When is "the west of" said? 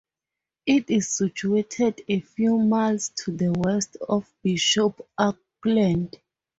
3.31-4.27